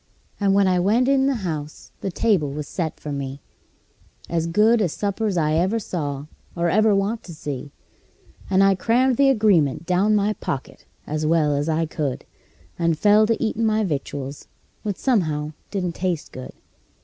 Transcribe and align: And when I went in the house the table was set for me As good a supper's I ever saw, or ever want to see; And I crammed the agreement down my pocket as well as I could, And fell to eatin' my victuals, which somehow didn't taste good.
And 0.39 0.55
when 0.55 0.67
I 0.67 0.79
went 0.79 1.07
in 1.07 1.27
the 1.27 1.35
house 1.45 1.91
the 2.01 2.09
table 2.09 2.51
was 2.51 2.67
set 2.67 2.99
for 2.99 3.11
me 3.11 3.39
As 4.31 4.47
good 4.47 4.81
a 4.81 4.89
supper's 4.89 5.37
I 5.37 5.53
ever 5.53 5.77
saw, 5.77 6.25
or 6.55 6.71
ever 6.71 6.95
want 6.95 7.21
to 7.25 7.35
see; 7.35 7.71
And 8.49 8.63
I 8.63 8.73
crammed 8.73 9.17
the 9.17 9.29
agreement 9.29 9.85
down 9.85 10.15
my 10.15 10.33
pocket 10.33 10.85
as 11.05 11.27
well 11.27 11.55
as 11.55 11.69
I 11.69 11.85
could, 11.85 12.25
And 12.79 12.97
fell 12.97 13.27
to 13.27 13.37
eatin' 13.39 13.63
my 13.63 13.83
victuals, 13.83 14.47
which 14.81 14.97
somehow 14.97 15.53
didn't 15.69 15.93
taste 15.93 16.31
good. 16.31 16.53